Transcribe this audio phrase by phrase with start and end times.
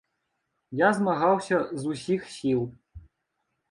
[0.79, 2.69] Я змагаўся з усіх сіл.